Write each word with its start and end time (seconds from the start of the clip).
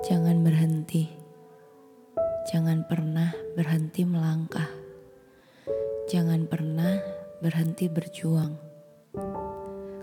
Jangan 0.00 0.42
berhenti. 0.42 1.06
Jangan 2.50 2.82
pernah 2.88 3.30
berhenti 3.54 4.02
melangkah. 4.02 4.66
Jangan 6.10 6.50
pernah 6.50 6.98
berhenti 7.38 7.86
berjuang. 7.86 8.58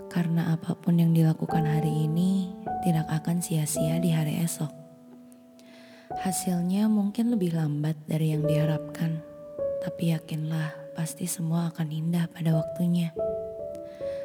Karena 0.08 0.56
apa 0.56 0.72
pun 0.80 0.96
yang 0.96 1.12
dilakukan 1.12 1.66
hari 1.68 2.08
ini 2.08 2.48
tidak 2.86 3.04
akan 3.10 3.44
sia-sia 3.44 4.00
di 4.00 4.08
hari 4.08 4.40
esok. 4.40 4.72
Hasilnya 6.24 6.88
mungkin 6.88 7.36
lebih 7.36 7.52
lambat 7.52 8.00
dari 8.08 8.32
yang 8.32 8.48
diharapkan, 8.48 9.20
tapi 9.88 10.12
yakinlah 10.12 10.92
pasti 10.92 11.24
semua 11.24 11.72
akan 11.72 11.88
indah 11.88 12.28
pada 12.28 12.52
waktunya. 12.52 13.08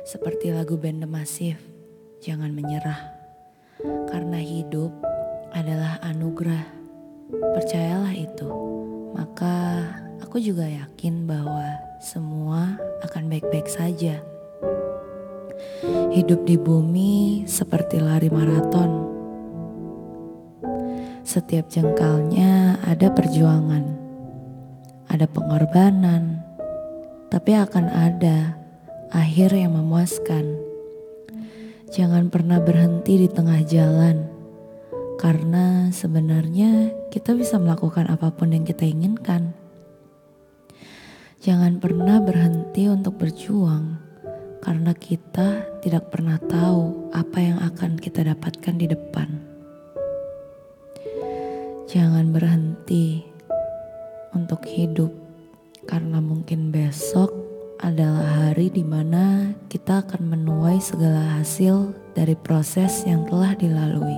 Seperti 0.03 0.51
lagu 0.51 0.75
band 0.75 0.99
The 0.99 1.07
Massive, 1.07 1.63
jangan 2.19 2.51
menyerah. 2.51 2.99
Karena 4.11 4.43
hidup 4.43 4.91
adalah 5.55 6.03
anugerah. 6.03 6.67
Percayalah 7.31 8.11
itu. 8.11 8.51
Maka 9.15 9.87
aku 10.19 10.43
juga 10.43 10.67
yakin 10.67 11.23
bahwa 11.23 11.79
semua 12.03 12.75
akan 13.07 13.31
baik-baik 13.31 13.71
saja. 13.71 14.19
Hidup 16.11 16.43
di 16.43 16.59
bumi 16.59 17.47
seperti 17.47 18.03
lari 18.03 18.27
maraton. 18.27 19.15
Setiap 21.23 21.71
jengkalnya 21.71 22.83
ada 22.83 23.07
perjuangan, 23.15 24.02
ada 25.13 25.29
pengorbanan, 25.29 26.41
tapi 27.29 27.53
akan 27.53 27.85
ada 27.85 28.57
akhir 29.13 29.53
yang 29.53 29.77
memuaskan. 29.77 30.57
Jangan 31.93 32.33
pernah 32.33 32.57
berhenti 32.57 33.21
di 33.21 33.29
tengah 33.29 33.61
jalan 33.61 34.25
karena 35.21 35.93
sebenarnya 35.93 36.89
kita 37.13 37.37
bisa 37.37 37.61
melakukan 37.61 38.09
apa 38.09 38.33
pun 38.33 38.57
yang 38.57 38.65
kita 38.65 38.89
inginkan. 38.89 39.53
Jangan 41.45 41.77
pernah 41.77 42.17
berhenti 42.17 42.89
untuk 42.89 43.21
berjuang, 43.21 44.01
karena 44.65 44.97
kita 44.97 45.77
tidak 45.85 46.09
pernah 46.09 46.41
tahu 46.41 47.13
apa 47.13 47.37
yang 47.37 47.61
akan 47.61 48.01
kita 48.01 48.25
dapatkan 48.25 48.75
di 48.81 48.89
depan. 48.89 49.29
Jangan 51.85 52.33
berhenti 52.33 53.32
untuk 54.35 54.65
hidup, 54.65 55.13
karena 55.85 56.19
mungkin 56.19 56.69
besok 56.73 57.33
adalah 57.83 58.49
hari 58.49 58.71
di 58.71 58.81
mana 58.81 59.51
kita 59.67 60.07
akan 60.07 60.31
menuai 60.33 60.79
segala 60.79 61.39
hasil 61.39 61.91
dari 62.15 62.33
proses 62.37 63.03
yang 63.03 63.27
telah 63.27 63.51
dilalui. 63.59 64.17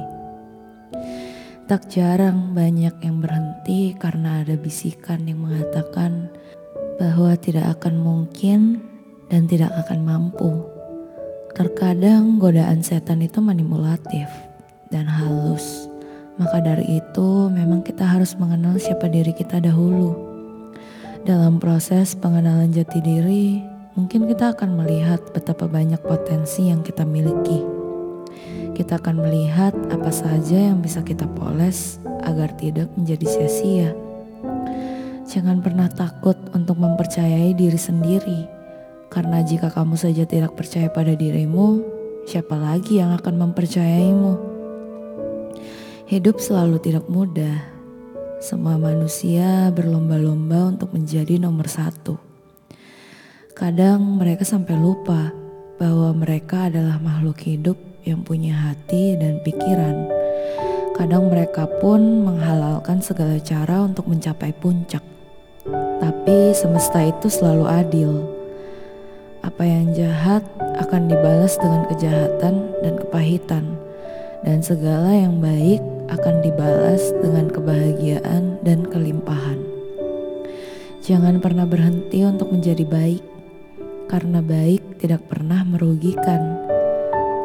Tak 1.65 1.89
jarang 1.89 2.53
banyak 2.53 2.93
yang 3.01 3.17
berhenti 3.25 3.97
karena 3.97 4.45
ada 4.45 4.53
bisikan 4.53 5.25
yang 5.25 5.49
mengatakan 5.49 6.29
bahwa 7.01 7.33
tidak 7.41 7.81
akan 7.81 7.97
mungkin 7.97 8.85
dan 9.33 9.49
tidak 9.49 9.73
akan 9.73 10.05
mampu. 10.05 10.61
Terkadang 11.57 12.37
godaan 12.37 12.85
setan 12.85 13.25
itu 13.25 13.41
manipulatif 13.41 14.29
dan 14.93 15.09
halus. 15.09 15.89
Maka 16.35 16.59
dari 16.59 16.99
itu 16.99 17.47
memang 17.47 17.83
kita 17.83 18.03
harus 18.03 18.35
mengenal 18.35 18.75
siapa 18.79 19.07
diri 19.07 19.31
kita 19.31 19.63
dahulu. 19.63 20.15
Dalam 21.23 21.57
proses 21.57 22.13
pengenalan 22.13 22.69
jati 22.69 22.99
diri, 23.01 23.63
mungkin 23.95 24.27
kita 24.27 24.53
akan 24.53 24.77
melihat 24.77 25.23
betapa 25.31 25.65
banyak 25.65 25.99
potensi 26.03 26.69
yang 26.69 26.83
kita 26.85 27.07
miliki 27.07 27.85
kita 28.75 28.99
akan 28.99 29.23
melihat 29.23 29.71
apa 29.87 30.11
saja 30.11 30.59
yang 30.59 30.83
bisa 30.83 30.99
kita 30.99 31.23
poles 31.31 31.97
agar 32.27 32.51
tidak 32.59 32.91
menjadi 32.99 33.23
sia-sia. 33.23 33.95
Jangan 35.25 35.63
pernah 35.63 35.87
takut 35.87 36.35
untuk 36.51 36.77
mempercayai 36.77 37.55
diri 37.55 37.79
sendiri, 37.79 38.45
karena 39.07 39.41
jika 39.41 39.71
kamu 39.71 39.95
saja 39.95 40.27
tidak 40.27 40.53
percaya 40.59 40.91
pada 40.91 41.15
dirimu, 41.15 41.81
siapa 42.27 42.53
lagi 42.59 42.99
yang 42.99 43.15
akan 43.15 43.49
mempercayaimu? 43.49 44.54
Hidup 46.05 46.37
selalu 46.37 46.77
tidak 46.85 47.09
mudah. 47.09 47.65
Semua 48.37 48.77
manusia 48.77 49.73
berlomba-lomba 49.73 50.69
untuk 50.77 50.93
menjadi 50.93 51.41
nomor 51.41 51.65
satu. 51.65 52.21
Kadang 53.57 54.21
mereka 54.21 54.45
sampai 54.45 54.77
lupa 54.77 55.33
bahwa 55.81 56.13
mereka 56.13 56.69
adalah 56.69 57.01
makhluk 57.01 57.41
hidup 57.41 57.73
yang 58.05 58.21
punya 58.21 58.53
hati 58.53 59.17
dan 59.17 59.41
pikiran. 59.41 60.05
Kadang 60.93 61.33
mereka 61.33 61.65
pun 61.81 62.21
menghalalkan 62.21 63.01
segala 63.01 63.41
cara 63.41 63.81
untuk 63.81 64.05
mencapai 64.05 64.53
puncak. 64.53 65.01
Tapi 66.05 66.53
semesta 66.53 67.01
itu 67.01 67.33
selalu 67.33 67.65
adil. 67.65 68.11
Apa 69.41 69.65
yang 69.65 69.89
jahat 69.97 70.45
akan 70.85 71.09
dibalas 71.09 71.57
dengan 71.57 71.81
kejahatan 71.89 72.77
dan 72.85 72.93
kepahitan. 72.93 73.65
Dan 74.45 74.61
segala 74.61 75.09
yang 75.09 75.41
baik 75.41 75.94
akan 76.11 76.35
dibalas 76.45 77.13
dengan 77.23 77.49
kebahagiaan 77.49 78.59
dan 78.61 78.85
kelimpahan. 78.85 79.61
Jangan 81.05 81.41
pernah 81.41 81.69
berhenti 81.69 82.25
untuk 82.25 82.49
menjadi 82.49 82.85
baik, 82.85 83.23
karena 84.09 84.41
baik 84.41 85.01
tidak 85.01 85.25
pernah 85.29 85.61
merugikan 85.61 86.65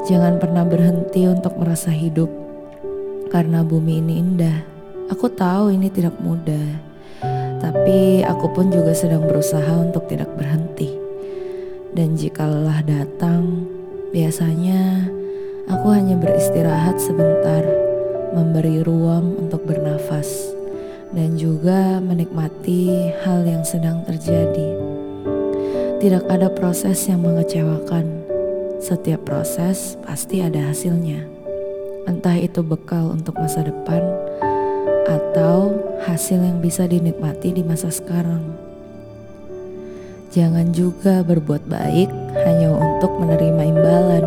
Jangan 0.09 0.41
pernah 0.41 0.65
berhenti 0.65 1.29
untuk 1.29 1.61
merasa 1.61 1.93
hidup, 1.93 2.33
karena 3.29 3.61
bumi 3.61 4.01
ini 4.01 4.17
indah. 4.17 4.65
Aku 5.13 5.29
tahu 5.29 5.77
ini 5.77 5.93
tidak 5.93 6.17
mudah, 6.25 6.81
tapi 7.61 8.25
aku 8.25 8.49
pun 8.49 8.73
juga 8.73 8.97
sedang 8.97 9.29
berusaha 9.29 9.77
untuk 9.77 10.09
tidak 10.09 10.33
berhenti. 10.41 10.89
Dan 11.93 12.17
jika 12.17 12.49
lelah 12.49 12.81
datang, 12.81 13.69
biasanya 14.09 15.13
aku 15.69 15.93
hanya 15.93 16.17
beristirahat 16.17 16.97
sebentar, 16.97 17.61
memberi 18.31 18.83
ruang 18.83 19.37
untuk 19.39 19.67
bernafas, 19.67 20.27
dan 21.11 21.35
juga 21.35 21.99
menikmati 21.99 23.11
hal 23.27 23.43
yang 23.47 23.67
sedang 23.67 24.07
terjadi. 24.07 24.69
Tidak 26.01 26.25
ada 26.33 26.49
proses 26.49 26.97
yang 27.11 27.21
mengecewakan 27.21 28.25
setiap 28.81 29.29
proses 29.29 30.01
pasti 30.01 30.41
ada 30.41 30.73
hasilnya. 30.73 31.29
Entah 32.09 32.41
itu 32.41 32.65
bekal 32.65 33.13
untuk 33.13 33.37
masa 33.37 33.61
depan 33.61 34.01
atau 35.05 35.77
hasil 36.09 36.41
yang 36.41 36.65
bisa 36.65 36.89
dinikmati 36.89 37.53
di 37.53 37.61
masa 37.61 37.93
sekarang. 37.93 38.41
Jangan 40.33 40.73
juga 40.73 41.21
berbuat 41.27 41.69
baik 41.69 42.09
hanya 42.47 42.73
untuk 42.73 43.13
menerima 43.21 43.63
imbalan. 43.69 44.25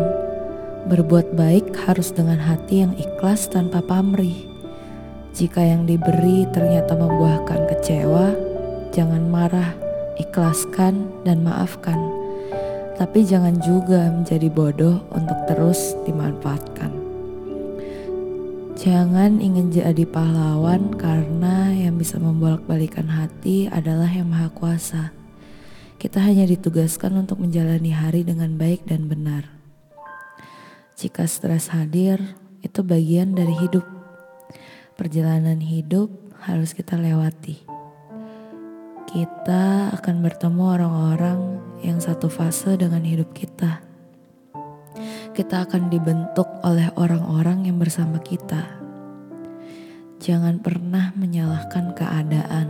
Berbuat 0.84 1.32
baik 1.32 1.72
harus 1.88 2.12
dengan 2.12 2.36
hati 2.36 2.84
yang 2.84 2.92
ikhlas 2.98 3.48
tanpa 3.48 3.80
pamrih. 3.80 4.44
Jika 5.34 5.64
yang 5.64 5.88
diberi 5.88 6.46
ternyata 6.52 6.94
membuahkan 6.94 7.66
kecewa, 7.72 8.36
jangan 8.94 9.26
marah, 9.32 9.74
ikhlaskan, 10.20 11.10
dan 11.26 11.42
maafkan 11.42 12.24
tapi 12.94 13.26
jangan 13.26 13.58
juga 13.58 14.10
menjadi 14.10 14.48
bodoh 14.50 15.02
untuk 15.10 15.38
terus 15.50 15.98
dimanfaatkan. 16.06 16.90
Jangan 18.74 19.38
ingin 19.38 19.70
jadi 19.70 20.04
pahlawan 20.06 20.94
karena 20.98 21.70
yang 21.72 21.94
bisa 21.98 22.18
membolak-balikan 22.18 23.06
hati 23.06 23.70
adalah 23.70 24.10
yang 24.10 24.30
Maha 24.30 24.50
Kuasa. 24.50 25.14
Kita 25.98 26.20
hanya 26.20 26.44
ditugaskan 26.44 27.24
untuk 27.24 27.40
menjalani 27.40 27.94
hari 27.94 28.26
dengan 28.26 28.58
baik 28.58 28.84
dan 28.84 29.06
benar. 29.08 29.63
Jika 30.94 31.26
stres 31.26 31.70
hadir, 31.74 32.22
itu 32.62 32.80
bagian 32.80 33.34
dari 33.34 33.54
hidup. 33.58 33.84
Perjalanan 34.94 35.58
hidup 35.58 36.10
harus 36.46 36.70
kita 36.72 36.94
lewati 36.94 37.74
kita 39.14 39.94
akan 39.94 40.26
bertemu 40.26 40.74
orang-orang 40.74 41.62
yang 41.86 42.02
satu 42.02 42.26
fase 42.26 42.74
dengan 42.74 43.06
hidup 43.06 43.30
kita. 43.30 43.78
Kita 45.30 45.62
akan 45.62 45.86
dibentuk 45.86 46.50
oleh 46.66 46.90
orang-orang 46.98 47.70
yang 47.70 47.78
bersama 47.78 48.18
kita. 48.18 48.74
Jangan 50.18 50.58
pernah 50.58 51.14
menyalahkan 51.14 51.94
keadaan, 51.94 52.66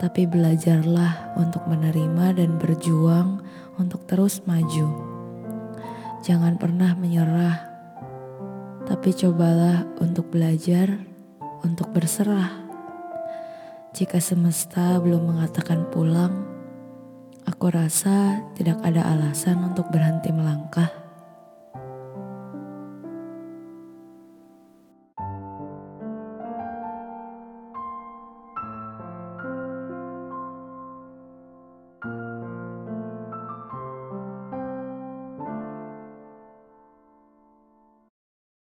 tapi 0.00 0.24
belajarlah 0.24 1.36
untuk 1.36 1.68
menerima 1.68 2.40
dan 2.40 2.56
berjuang 2.56 3.44
untuk 3.76 4.00
terus 4.08 4.40
maju. 4.48 5.13
Jangan 6.24 6.56
pernah 6.56 6.96
menyerah, 6.96 7.68
tapi 8.88 9.12
cobalah 9.12 9.84
untuk 10.00 10.32
belajar 10.32 10.88
untuk 11.60 11.92
berserah. 11.92 12.64
Jika 13.92 14.16
semesta 14.24 14.96
belum 15.04 15.36
mengatakan 15.36 15.84
pulang, 15.92 16.32
Aku 17.44 17.68
rasa 17.68 18.40
tidak 18.56 18.80
ada 18.80 19.04
alasan 19.04 19.68
untuk 19.68 19.92
berhenti 19.92 20.32
melangkah 20.32 21.03